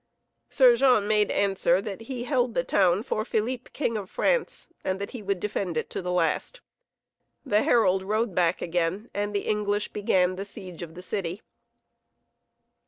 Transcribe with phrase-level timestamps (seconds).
[0.49, 4.99] Sir Jean made answer that he held the town for Philippe, King of France, and
[4.99, 6.59] that he would defend it to the last;
[7.45, 11.43] the herald rode back again and the English began the siege of the city.